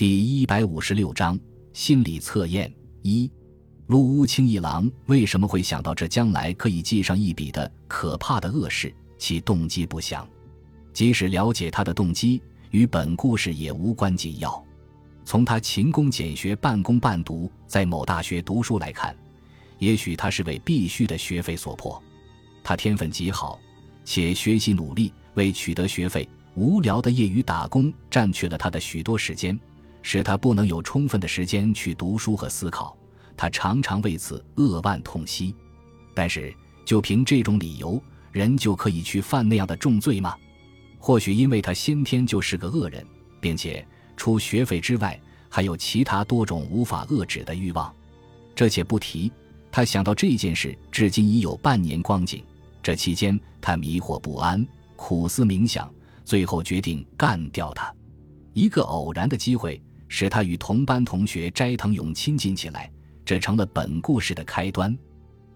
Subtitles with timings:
[0.00, 1.38] 第一百五十六章
[1.74, 3.30] 心理测验一。
[3.88, 8.90] 陆屋清一郎为什么会想到这将来可以记上一笔的可怕的恶事？
[9.18, 10.26] 其动机不详。
[10.94, 12.40] 即使了解他的动机，
[12.70, 14.64] 与本故事也无关紧要。
[15.26, 19.14] 从他勤工俭学、半工半读，在某大学读书来看，
[19.80, 22.02] 也许他是为必须的学费所迫。
[22.64, 23.60] 他天分极好，
[24.02, 29.60] 且学习努力，为取得学费，无聊的业余打工占据了他的许多时间。
[30.02, 32.96] 使他不能有充分的时间去读书和思考，
[33.36, 35.54] 他常常为此扼腕痛惜。
[36.14, 36.54] 但是，
[36.84, 40.34] 就凭这种理由，人就可以去犯那样的重罪吗？
[40.98, 43.04] 或许因为他先天就是个恶人，
[43.40, 43.86] 并且
[44.16, 45.18] 除学费之外，
[45.48, 47.94] 还有其他多种无法遏制的欲望。
[48.54, 49.32] 这且不提。
[49.72, 52.44] 他想到这件事，至今已有半年光景。
[52.82, 55.88] 这期间，他迷惑不安，苦思冥想，
[56.24, 57.94] 最后决定干掉他。
[58.52, 59.80] 一个偶然的机会。
[60.10, 62.90] 使他与同班同学斋藤勇亲近起来，
[63.24, 64.94] 这成了本故事的开端。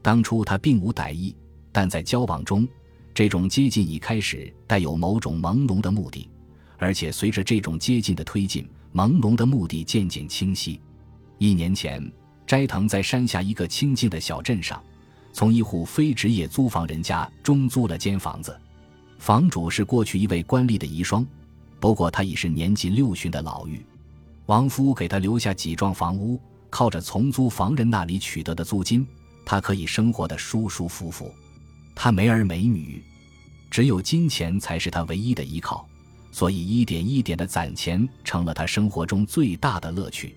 [0.00, 1.34] 当初他并无歹意，
[1.72, 2.66] 但在交往中，
[3.12, 6.30] 这种接近已开始带有某种朦胧的目的，
[6.78, 10.80] 而且随着这种接近的推进，朦胧的目的渐渐清晰。
[11.38, 12.00] 一年前，
[12.46, 14.80] 斋藤在山下一个清静的小镇上，
[15.32, 18.56] 从一户非职业租房人家中租了间房子，
[19.18, 21.26] 房主是过去一位官吏的遗孀，
[21.80, 23.80] 不过他已是年近六旬的老妪。
[24.46, 29.06] 王夫给他留下几幢房屋，靠着从租房人那里取得的租金，
[29.44, 31.34] 他可以生活的舒舒服服。
[31.94, 33.02] 他没儿没女，
[33.70, 35.88] 只有金钱才是他唯一的依靠，
[36.30, 40.34] 所以一点一点的攒钱成了他生活中最大的乐趣。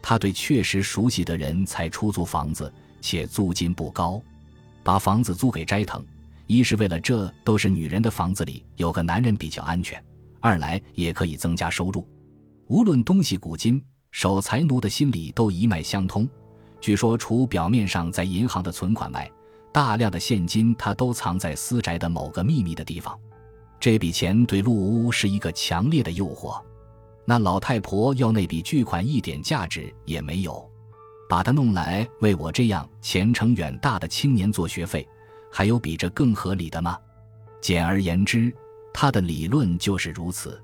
[0.00, 4.22] 他对确实熟悉的人才出租房子，且租金不高。
[4.82, 6.04] 把房子租给斋藤，
[6.46, 10.00] 一是为了这都是女人的房子里有个男人比较安全；
[10.38, 12.06] 二来也可以增加收入。
[12.70, 16.28] 无论东西古今，守财奴的心理都一脉相通。
[16.80, 19.28] 据说，除表面上在银行的存款外，
[19.72, 23.18] 大量的现金他都藏在私宅的某个秘密的地方。
[23.80, 26.62] 这笔钱对陆屋是一个强烈的诱惑。
[27.24, 30.64] 那老太婆要那笔巨款一点价值也没有，
[31.28, 35.04] 把它弄来为我这样前程远大的青年做学费，
[35.50, 36.96] 还有比这更合理的吗？
[37.60, 38.54] 简而言之，
[38.94, 40.62] 他的理论就是如此。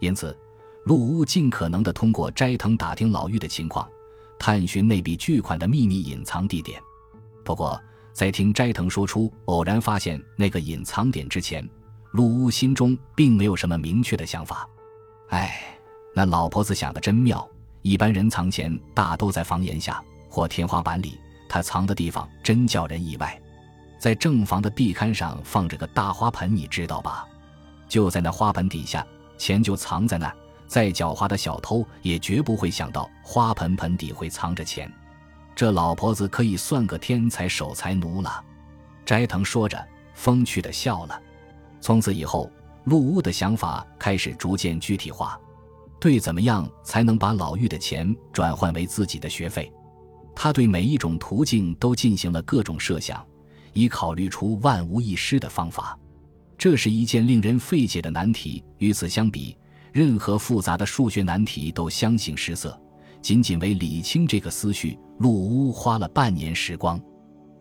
[0.00, 0.36] 因此。
[0.86, 3.88] 陆屋尽可能地通过斋藤打听老妪的情况，
[4.38, 6.80] 探寻那笔巨款的秘密隐藏地点。
[7.44, 7.80] 不过，
[8.12, 11.68] 在听斋藤说出偶然发现那个隐藏点之前，
[12.12, 14.64] 陆屋心中并没有什么明确的想法。
[15.30, 15.60] 哎，
[16.14, 17.44] 那老婆子想的真妙！
[17.82, 23.36] 一般人藏钱大都在房檐下或天花板里，他藏的地方真叫人意外。
[23.98, 27.26] 在正房的壁龛上放着个大花盆，你知道吧？
[27.88, 29.04] 就在那花盆底下，
[29.36, 30.36] 钱就藏在那儿。
[30.66, 34.92] 再狡猾的小偷也绝不会想到花盆盆底会藏着钱，
[35.54, 38.44] 这老婆子可以算个天才守财奴了。
[39.04, 39.82] 斋藤说着，
[40.14, 41.22] 风趣的笑了。
[41.80, 42.50] 从此以后，
[42.84, 45.38] 陆屋的想法开始逐渐具体化，
[46.00, 49.72] 对怎么样才能把老妪的钱转换为自己的学费，
[50.34, 53.24] 他对每一种途径都进行了各种设想，
[53.72, 55.96] 以考虑出万无一失的方法。
[56.58, 58.64] 这是一件令人费解的难题。
[58.78, 59.56] 与此相比，
[59.96, 62.78] 任何复杂的数学难题都相形失色。
[63.22, 67.00] 仅仅为理清这个思绪，陆屋花了半年时光。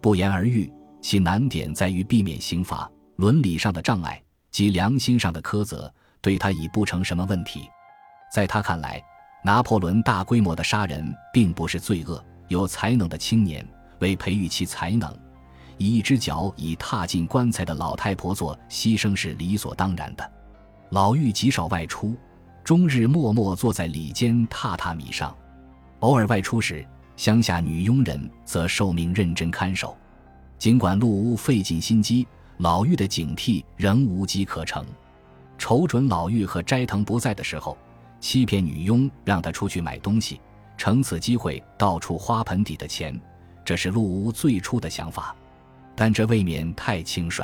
[0.01, 0.69] 不言而喻，
[1.01, 7.69] 其难点在于避免刑罚、伦理上的障碍及良心上的苛责，对他已不成什么问题。
[8.33, 9.01] 在他看来，
[9.41, 12.21] 拿破仑大规模的杀人并不是罪恶。
[12.49, 13.65] 有才能的青年
[13.99, 15.09] 为培育其才能，
[15.77, 20.31] 以一只脚已踏进棺材的老太婆做牺牲是理所当然的。
[20.95, 22.15] 老妪极少外出，
[22.63, 25.35] 终日默默坐在里间榻榻米上。
[25.99, 29.97] 偶尔外出时，乡下女佣人则受命认真看守。
[30.57, 32.25] 尽管陆屋费尽心机，
[32.59, 34.85] 老妪的警惕仍无机可乘。
[35.57, 37.77] 瞅准老妪和斋藤不在的时候，
[38.21, 40.39] 欺骗女佣让她出去买东西，
[40.77, 43.19] 乘此机会盗出花盆底的钱。
[43.65, 45.35] 这是陆屋最初的想法，
[45.93, 47.43] 但这未免太轻率。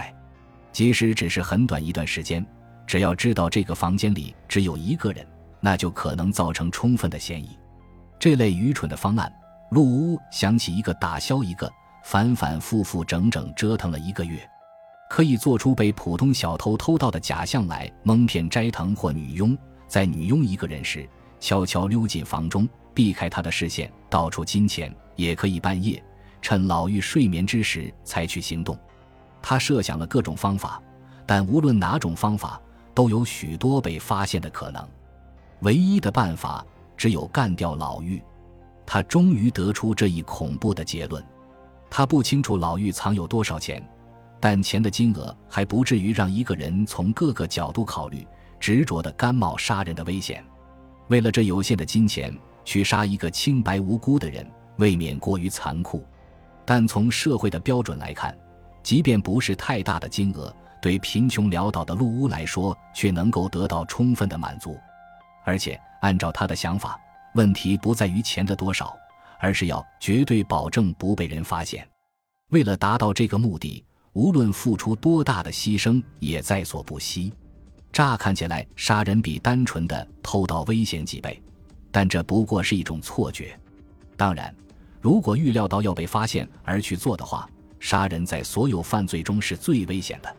[0.71, 2.45] 即使只是很短一段时间。
[2.91, 5.25] 只要知道这个房间里只有一个人，
[5.61, 7.57] 那就可能造成充分的嫌疑。
[8.19, 9.31] 这类愚蠢的方案，
[9.69, 11.71] 陆屋想起一个打消一个，
[12.03, 14.45] 反反复复整整折腾了一个月，
[15.09, 19.57] 可以做出被普通小偷偷盗的假象来蒙骗斋藤或女佣。
[19.87, 21.07] 在女佣一个人时，
[21.39, 26.03] 悄悄溜进房中，避开他的视线，盗出金钱；也可以半夜
[26.41, 28.77] 趁老妪睡眠之时采取行动。
[29.41, 30.83] 他设想了各种方法，
[31.25, 32.61] 但无论哪种方法。
[32.93, 34.87] 都有许多被发现的可能，
[35.61, 36.65] 唯一的办法
[36.97, 38.21] 只有干掉老妪。
[38.85, 41.23] 他终于得出这一恐怖的结论。
[41.89, 43.81] 他不清楚老妪藏有多少钱，
[44.39, 48.25] 但钱的金额还不至于让一个人从各个角度考虑，
[48.59, 50.43] 执着的甘冒杀人的危险。
[51.07, 54.45] 为了这有限的金钱去杀一个清白无辜的人，
[54.77, 56.05] 未免过于残酷。
[56.65, 58.37] 但从社会的标准来看，
[58.83, 64.77] 即便不是太大的金额，对贫穷潦倒的陆屋来说，却能够得到充分的满足。
[65.45, 66.99] 而且，按照他的想法，
[67.35, 68.97] 问题不在于钱的多少，
[69.39, 71.87] 而是要绝对保证不被人发现。
[72.49, 77.31] 为了达到这个目的，无论付出多大的牺牲，也在所不惜。
[77.93, 81.41] 乍看起来，杀人比单纯的偷盗危险几倍，
[81.91, 83.57] 但这不过是一种错觉。
[84.17, 84.53] 当然，
[84.99, 87.49] 如果预料到要被发现而去做的话，
[87.79, 90.35] 杀人在所有犯罪中是最危险的。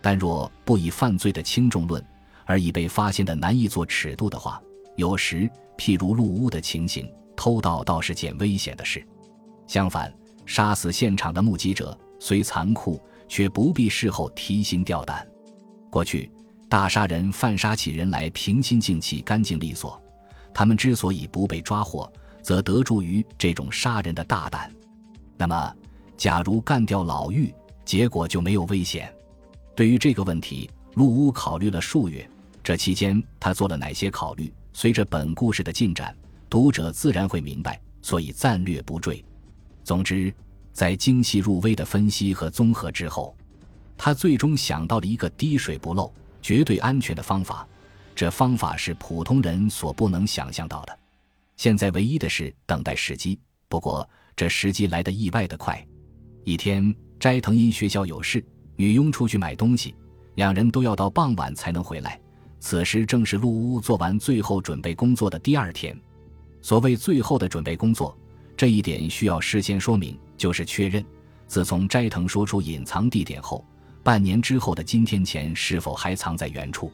[0.00, 2.04] 但若不以犯罪的轻重论，
[2.44, 4.60] 而以被发现的难易做尺度的话，
[4.96, 9.06] 有时，譬如入屋的情形，偷盗倒是件危险的事。
[9.66, 10.12] 相反，
[10.46, 15.26] 杀死现场的目击者虽残酷，却不必事后提心吊胆。
[15.90, 16.30] 过去，
[16.68, 20.00] 大杀人犯杀起人来平心静气、干净利索，
[20.54, 22.10] 他们之所以不被抓获。
[22.40, 24.72] 则得助于这种杀人的大胆。
[25.36, 25.74] 那么，
[26.16, 27.52] 假如干掉老妪，
[27.84, 29.12] 结果就没有危险。
[29.78, 32.28] 对于这个问题，陆屋考虑了数月。
[32.64, 34.52] 这期间，他做了哪些考虑？
[34.72, 36.12] 随着本故事的进展，
[36.50, 39.24] 读者自然会明白，所以暂略不赘。
[39.84, 40.34] 总之，
[40.72, 43.36] 在精细入微的分析和综合之后，
[43.96, 47.64] 他最终想到了一个滴水不漏、绝对安全的方法。
[48.16, 50.98] 这方法是普通人所不能想象到的。
[51.56, 53.38] 现在唯一的是等待时机，
[53.68, 55.86] 不过这时机来得意外的快。
[56.42, 58.44] 一天，斋藤因学校有事，
[58.78, 59.92] 女佣出去买东西，
[60.36, 62.18] 两人都要到傍晚才能回来。
[62.60, 66.00] 此时正是陆屋做完最后准备工作的第二天。
[66.62, 68.16] 所谓最后的准备工作，
[68.56, 71.04] 这一点需要事先说明，就是确认
[71.48, 73.64] 自从斋藤说出隐藏地点后，
[74.04, 76.92] 半年之后的今天前是否还藏在原处。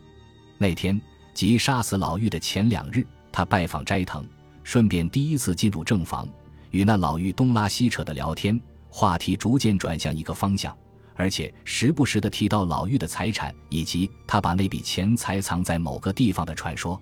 [0.56, 0.98] 那天
[1.34, 4.26] 即杀死老妪的前两日，他拜访斋藤。
[4.62, 6.26] 顺便第一次进入正房，
[6.70, 8.58] 与那老妪东拉西扯的聊天，
[8.88, 10.74] 话题逐渐转向一个方向，
[11.14, 17.00] 而且时不时的提到老妪的财产以及他把那笔钱财藏在某个地方的传说。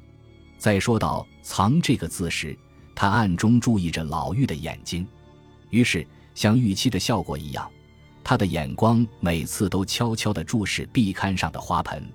[0.58, 2.56] 在说到“藏”这个字时，
[2.94, 5.06] 他暗中注意着老妪的眼睛，
[5.70, 7.68] 于是像预期的效果一样，
[8.22, 12.08] 他的眼光每次都悄悄地注视壁龛上的花盆，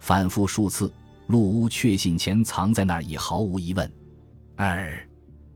[0.00, 0.92] 反复数次，
[1.28, 3.90] 陆屋确信钱藏在那儿已毫无疑问。
[4.56, 5.08] 二，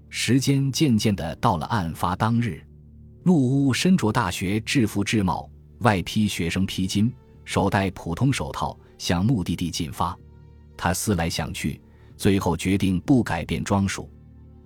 [0.08, 2.64] 时间渐渐的到了案发当日，
[3.24, 5.50] 陆屋身着大学制服制帽，
[5.82, 7.12] 外披学生披巾，
[7.44, 10.16] 手戴普通手套，向目的地进发。
[10.76, 11.80] 他思来想去，
[12.16, 14.10] 最后决定不改变装束。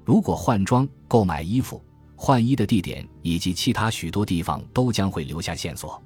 [0.05, 1.83] 如果换装、购买衣服、
[2.15, 6.01] 换衣的地点以及其他许多地方都将会留下线索，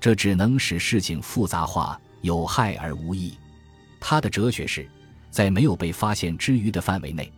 [0.00, 3.34] 这只能使事情复杂化，有害而无益。
[4.00, 4.88] 他的哲学是，
[5.30, 7.30] 在没有被发现之余的范围内。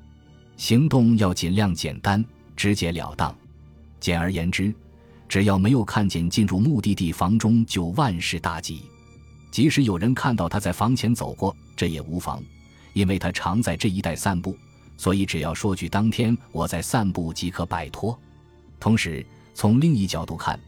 [0.57, 2.25] 行动要尽量简单、
[2.57, 3.37] 直截了当。
[4.01, 4.75] 简而言之，
[5.29, 8.83] 只要没有看见进入目的地房中，就万事大吉。
[9.51, 12.43] 即使有人看到他在房前走过，这也无妨，
[12.93, 14.57] 因为他常在这一带散步，
[14.97, 18.19] 所以只要说句“当天我在散步”即可摆脱。
[18.79, 20.61] 同时，从另一角度看，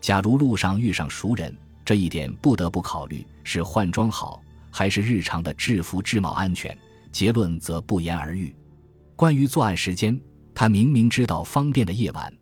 [0.00, 6.76] 假如路上遇上熟人，这一点不得不考虑是换装好还是日常的制服制帽安全。
[7.12, 8.54] 结论则不言而喻。
[9.14, 10.18] 关于作案时间，
[10.54, 12.32] 他明明知道方便的夜晚，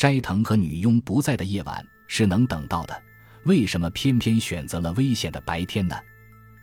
[0.00, 3.02] 斋藤和女佣不在的夜晚是能等到的，
[3.44, 5.94] 为什么偏偏选择了危险的白天呢？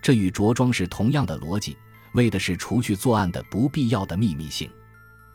[0.01, 1.77] 这与着装是同样的逻辑，
[2.13, 4.67] 为的是除去作案的不必要的秘密性。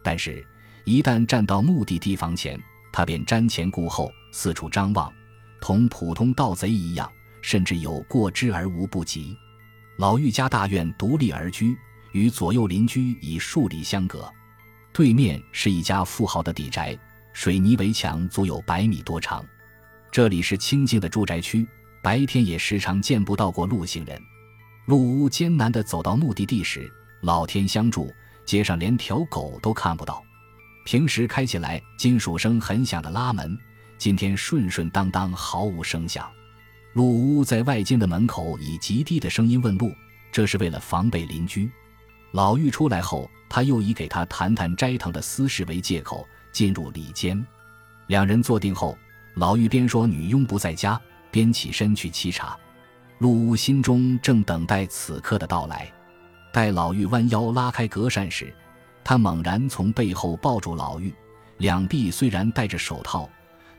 [0.03, 0.45] 但是，
[0.85, 2.61] 一旦站到目的地房前，
[2.93, 5.13] 他便瞻前顾后，四处张望，
[5.61, 7.09] 同普通盗贼一样，
[7.41, 9.37] 甚至有过之而无不及。
[9.99, 11.77] 老玉家大院独立而居。
[12.11, 14.29] 与左右邻居以数里相隔，
[14.93, 16.99] 对面是一家富豪的底宅，
[17.33, 19.45] 水泥围墙足有百米多长。
[20.11, 21.67] 这里是清静的住宅区，
[22.03, 24.21] 白天也时常见不到过路行人。
[24.87, 26.91] 陆屋艰难地走到目的地时，
[27.23, 28.13] 老天相助，
[28.45, 30.23] 街上连条狗都看不到。
[30.85, 33.57] 平时开起来金属声很响的拉门，
[33.97, 36.31] 今天顺顺当当，毫无声响。
[36.93, 39.95] 陆屋在外间的门口以极低的声音问路，
[40.31, 41.71] 这是为了防备邻居。
[42.33, 47.45] 老妪出来后，他又以给他谈谈斋藤的私事为借口进入里间。
[48.09, 48.97] 两人坐定后，
[49.35, 52.57] 老妪边说女佣不在家，边起身去沏茶。
[53.19, 55.91] 陆屋心中正等待此刻的到来。
[56.53, 58.53] 待老妪弯腰拉开隔扇时，
[59.03, 61.13] 他猛然从背后抱住老妪，
[61.59, 63.29] 两臂虽然戴着手套，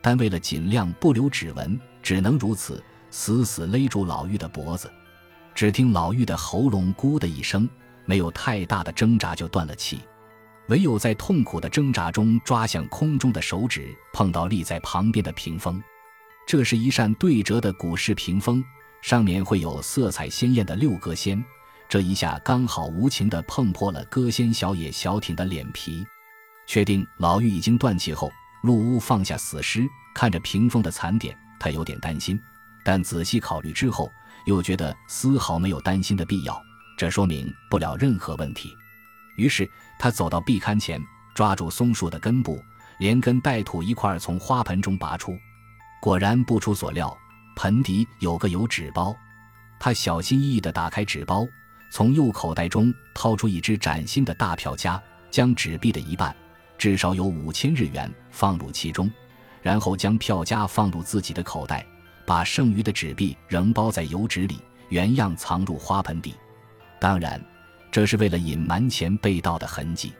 [0.02, 4.90] 但为了尽量不留指纹，只能如此死死勒住老妪的脖子。
[5.54, 7.70] 只听老妪的喉咙“咕”的一声，
[8.06, 10.00] 没有太大的挣扎就断了气，
[10.68, 15.82] 唯有在痛苦的挣扎中抓向空中的手指碰到立在旁边的屏风。
[16.48, 18.64] 这是一扇对折的古式屏风，
[19.02, 21.44] 上面会有色彩鲜艳的六个仙。
[21.90, 26.06] 这一下刚好无情地碰破了歌仙小野小挺的脸皮。
[26.66, 28.32] 确定老妪已经断气后，
[28.64, 32.40] 陆屋放下死尸，看着屏风的残点，他有点担心，
[32.84, 34.12] 但仔细考虑之后，
[34.46, 36.60] 又觉得丝毫没有担心的必要。
[36.98, 38.74] 这说明不了任何问题。
[39.36, 41.02] 于是他走到壁龛前，
[41.34, 42.64] 抓住松树的根部，
[43.00, 45.38] 连根带土一块从花盆中拔出。
[46.02, 47.16] 果然不出所料，
[47.56, 49.16] 盆底有个油纸包。
[49.80, 51.48] 他小心翼翼地打开纸包。
[51.92, 55.00] 从右口袋中掏出一只崭新的大票夹，
[55.30, 56.36] 将纸币的一半，
[56.76, 59.12] 至少有五千日元放入其中，
[59.62, 61.86] 然后将票夹放入自己的口袋，
[62.26, 64.60] 把剩余的纸币仍包在油纸里，
[64.90, 66.34] 原样藏入花盆底。
[67.00, 67.40] 当然，
[67.94, 70.14] 这是为了隐瞒钱被盗的痕迹。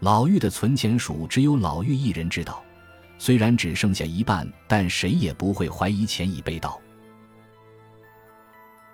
[0.00, 2.62] 老玉的存钱数只有老玉一人知道，
[3.16, 6.78] 虽然只剩下一半，但谁也不会怀疑钱已被盗。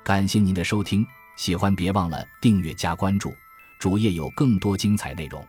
[0.04, 1.04] 感谢您的收听。
[1.36, 3.34] 喜欢别忘了订阅加关注，
[3.80, 5.44] 主页有更多精彩内容。